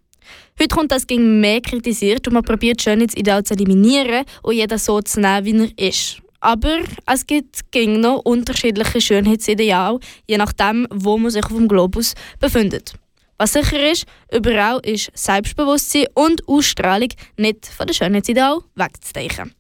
[0.61, 5.01] Heute kommt das gegen mehr kritisiert und man probiert Schönheitsideal zu eliminieren und jeder so
[5.01, 6.19] zu nehmen, wie er ist.
[6.41, 12.15] Aber es gibt gegen noch unterschiedliche Schönheitsideale, je nachdem, wo man sich auf dem Globus
[12.39, 12.95] befindet.
[13.43, 19.53] Was sicher ist, überall ist Selbstbewusstsein und Ausstrahlung nicht von den Schönheitsideal wegzudenken.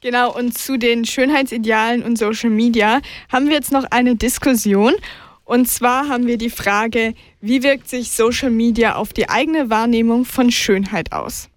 [0.00, 4.94] Genau, und zu den Schönheitsidealen und Social Media haben wir jetzt noch eine Diskussion.
[5.44, 10.24] Und zwar haben wir die Frage, wie wirkt sich Social Media auf die eigene Wahrnehmung
[10.24, 11.50] von Schönheit aus?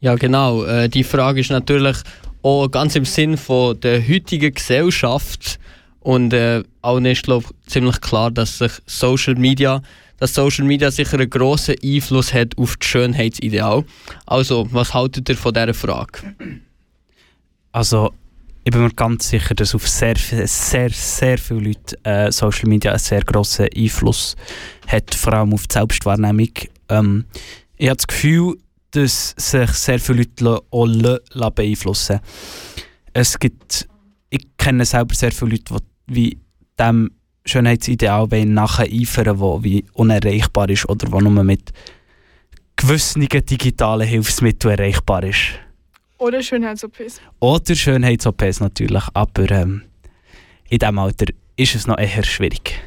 [0.00, 0.64] Ja, genau.
[0.64, 1.98] Äh, die Frage ist natürlich
[2.42, 5.60] auch ganz im Sinn von der heutigen Gesellschaft
[6.02, 9.82] und äh, auch ist glaube ziemlich klar, dass sich Social Media,
[10.18, 13.84] dass Social Media sicher einen grossen Einfluss hat auf das Schönheitsideal.
[14.26, 16.34] Also, was haltet ihr von dieser Frage?
[17.72, 18.12] Also,
[18.64, 22.92] ich bin mir ganz sicher, dass auf sehr, sehr, sehr viele Leute äh, Social Media
[22.92, 24.36] einen sehr grossen Einfluss
[24.86, 26.50] hat, vor allem auf die Selbstwahrnehmung.
[26.88, 27.24] Ähm,
[27.76, 28.56] ich habe das Gefühl,
[28.92, 32.20] dass sich sehr viele Leute auch beeinflussen
[33.12, 33.88] Es gibt,
[34.30, 36.38] ich kenne selber sehr viele Leute, die wie
[36.78, 37.10] dem
[37.44, 41.72] Schönheitsideal nachher eifern wo wie unerreichbar ist oder wo nur mit
[42.76, 45.58] gewissen digitalen Hilfsmitteln erreichbar ist.
[46.18, 47.20] Oder Schönheits-OPs.
[47.40, 49.82] Oder Schönheits-OPs natürlich, aber ähm,
[50.68, 52.80] in diesem Alter ist es noch eher schwierig.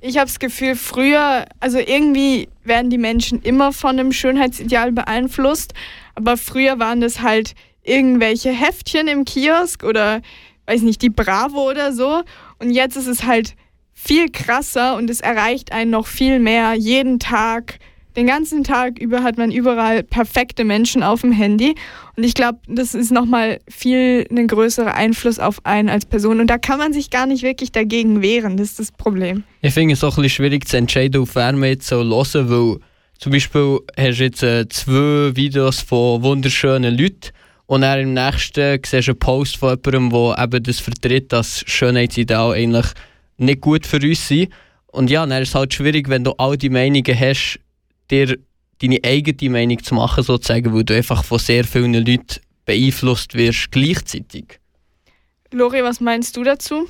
[0.00, 5.74] Ich habe das Gefühl, früher, also irgendwie werden die Menschen immer von einem Schönheitsideal beeinflusst,
[6.14, 10.20] aber früher waren das halt irgendwelche Heftchen im Kiosk oder
[10.66, 12.22] weiß nicht, die Bravo oder so.
[12.58, 13.54] Und jetzt ist es halt
[13.92, 17.78] viel krasser und es erreicht einen noch viel mehr jeden Tag
[18.16, 21.74] den ganzen Tag über hat man überall perfekte Menschen auf dem Handy.
[22.16, 26.40] Und ich glaube, das ist nochmal viel ein größerer Einfluss auf einen als Person.
[26.40, 28.56] Und da kann man sich gar nicht wirklich dagegen wehren.
[28.56, 29.44] Das ist das Problem.
[29.62, 32.50] Ich finde es auch ein bisschen schwierig zu entscheiden, auf wer man jetzt so hören
[32.50, 32.78] weil
[33.18, 37.30] zum Beispiel hast du jetzt äh, zwei Videos von wunderschönen Leuten
[37.72, 41.64] und dann im nächsten siehst du einen Post von jemandem, der eben das vertritt, dass
[41.66, 42.84] Schönheitsideal eigentlich
[43.38, 44.52] nicht gut für uns sind.
[44.88, 47.58] Und ja, dann ist es halt schwierig, wenn du all die Meinungen hast,
[48.10, 48.36] dir
[48.82, 53.72] deine eigene Meinung zu machen, sozusagen, weil du einfach von sehr vielen Leuten beeinflusst wirst
[53.72, 54.60] gleichzeitig.
[55.50, 56.86] Lori, was meinst du dazu?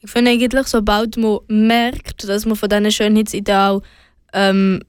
[0.00, 3.82] Ich finde eigentlich, sobald man merkt, dass man von diesen Schönheitsidealen
[4.32, 4.82] ähm,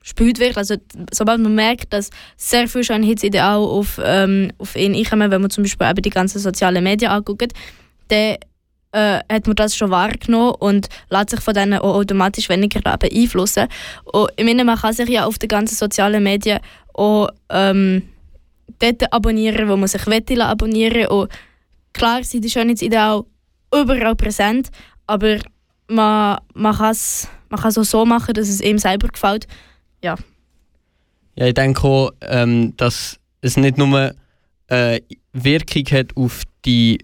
[0.00, 0.76] überspült wird, also
[1.12, 5.64] sobald man merkt, dass sehr viele Schönheitsideale auf, ähm, auf ihn einkommen, wenn man zum
[5.64, 7.52] Beispiel eben die ganzen sozialen Medien anguckt,
[8.08, 8.36] dann
[8.92, 13.68] äh, hat man das schon wahrgenommen und lässt sich von denen auch automatisch weniger beeinflussen.
[14.04, 16.60] Und ich meine, man kann sich ja auf den ganzen sozialen Medien
[16.94, 18.08] auch ähm,
[18.78, 21.30] dort abonnieren, wo man sich will abonnieren und
[21.92, 23.24] klar sind die Schönheitsideale
[23.72, 24.70] überall präsent,
[25.06, 25.38] aber
[25.88, 29.46] man, man kann es man auch so machen, dass es ihm selber gefällt.
[30.02, 30.16] Ja.
[31.36, 34.14] Ja, ich denke auch, ähm, dass es nicht nur
[34.68, 35.00] äh,
[35.32, 36.98] Wirkung hat auf die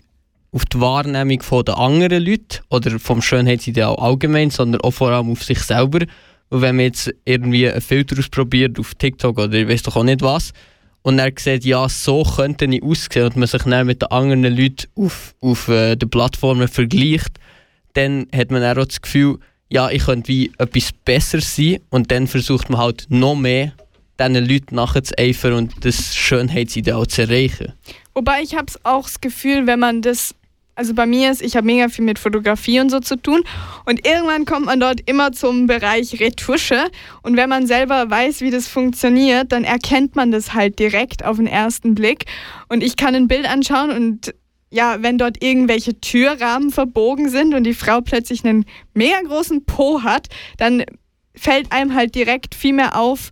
[0.52, 5.44] auf die Wahrnehmung der anderen Leute oder vom Schönheitsideal allgemein, sondern auch vor allem auf
[5.44, 6.06] sich selber.
[6.48, 10.04] Und wenn man jetzt irgendwie einen Filter ausprobiert auf TikTok oder ich weiß doch auch
[10.04, 10.52] nicht was,
[11.02, 14.42] und er sieht, ja, so könnte ich aussehen und man sich dann mit den anderen
[14.42, 17.38] Leuten auf, auf äh, den Plattformen vergleicht,
[17.92, 22.26] dann hat man auch das Gefühl, ja, ich könnte wie etwas besser sein und dann
[22.26, 23.72] versucht man halt noch mehr
[24.18, 27.72] diesen Leuten nachzueifern und das Schönheitsideal zu erreichen.
[28.14, 30.34] Wobei ich habe auch das Gefühl, wenn man das
[30.76, 33.42] also bei mir ist, ich habe mega viel mit Fotografie und so zu tun.
[33.86, 36.90] Und irgendwann kommt man dort immer zum Bereich Retusche.
[37.22, 41.38] Und wenn man selber weiß, wie das funktioniert, dann erkennt man das halt direkt auf
[41.38, 42.26] den ersten Blick.
[42.68, 44.34] Und ich kann ein Bild anschauen und
[44.76, 50.02] ja, wenn dort irgendwelche Türrahmen verbogen sind und die Frau plötzlich einen mega großen Po
[50.02, 50.84] hat, dann
[51.34, 53.30] fällt einem halt direkt viel mehr auf,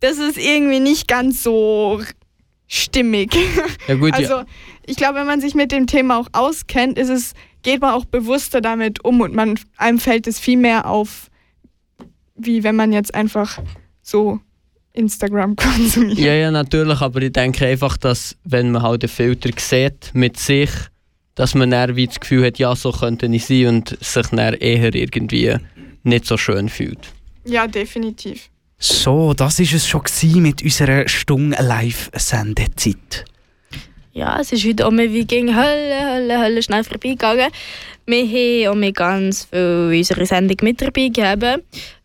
[0.00, 2.02] das ist irgendwie nicht ganz so
[2.66, 3.32] stimmig.
[3.86, 4.46] Ja gut, also ja.
[4.84, 8.04] ich glaube, wenn man sich mit dem Thema auch auskennt, ist es, geht man auch
[8.04, 11.30] bewusster damit um und man, einem fällt es viel mehr auf,
[12.34, 13.60] wie wenn man jetzt einfach
[14.02, 14.40] so
[14.96, 16.18] Instagram konsumiert.
[16.18, 20.38] Ja, ja, natürlich, aber ich denke einfach, dass wenn man halt den Filter sieht mit
[20.38, 20.70] sich,
[21.34, 24.54] dass man dann wie das Gefühl hat, ja, so könnte ich sein und sich dann
[24.54, 25.56] eher irgendwie
[26.02, 27.12] nicht so schön fühlt.
[27.44, 28.48] Ja, definitiv.
[28.78, 33.24] So, das war es schon mit unserer Stunde Live-Sendezeit.
[34.12, 37.50] Ja, es ist heute auch mehr wie gegen Hölle, Hölle, Hölle schnell vorbeigegangen.
[38.06, 41.62] Wir haben auch mehr ganz viel unsere Sendung mit dabei gegeben.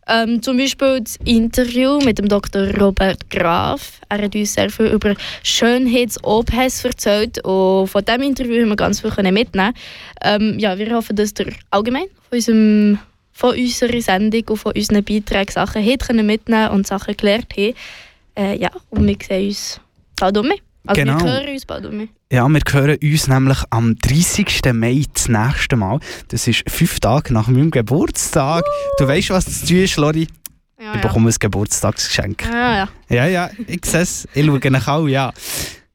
[0.08, 2.74] Ähm, zum Beispiel das Interview mit dem Dr.
[2.78, 4.00] Robert Graf.
[4.08, 9.00] Er hat uns sehr viel über Schönheits-OPs erzählt und von diesem Interview haben wir ganz
[9.00, 9.74] viel mitnehmen
[10.22, 12.98] ähm, ja, Wir hoffen, dass ihr allgemein von unserem
[13.32, 17.74] von unserer Sendung und von unseren Beiträgen Sachen mitnehmen können und Sachen gelernt haben.
[18.36, 19.80] Äh, ja, und wir sehen uns
[20.18, 20.50] bald um.
[20.86, 21.18] Also genau.
[21.18, 22.08] wir hören uns bald um.
[22.32, 24.72] Ja, wir hören uns nämlich am 30.
[24.72, 26.00] Mai das nächste Mal.
[26.28, 28.64] Das ist fünf Tage nach meinem Geburtstag.
[28.64, 28.94] Uh.
[28.96, 30.26] Du weißt, was zu tun ist, Lori?
[30.80, 31.36] Ja, ich bekomme ja.
[31.36, 32.42] ein Geburtstagsgeschenk.
[32.50, 32.88] Ja, ja.
[33.10, 34.26] Ja, ja, ich sehe es.
[34.32, 35.30] Ich schaue nach auch, ja.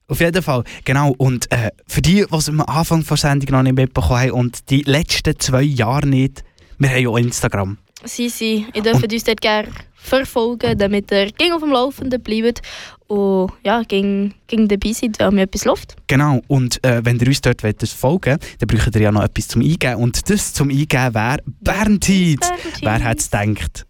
[0.08, 1.16] Auf jeden Fall, genau.
[1.18, 4.70] Und äh, für die, die es am Anfang der Sendung noch nicht mitbekommen haben und
[4.70, 6.44] die letzten zwei Jahre nicht,
[6.78, 7.80] wir haben ja Instagram.
[8.04, 8.68] Sie, sie.
[8.74, 12.62] Ihr dürft uns dort gerne verfolgen, damit ihr ging auf dem Laufenden bleibt
[13.08, 15.96] und ja, ging, ging dabei seid, wenn mir etwas läuft.
[16.08, 19.48] Genau, und äh, wenn ihr uns dort wollt, folgen dann braucht ihr ja noch etwas
[19.48, 19.96] zum Eingeben.
[19.96, 22.50] Und das zum Eingeben wäre Berntiz.
[22.82, 23.86] Wer hat es gedacht?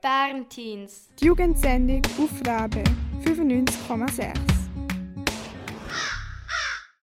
[0.00, 1.08] Bernteens.
[1.20, 2.84] Die Jugendsendung auf Rabe
[3.24, 4.65] 95,6.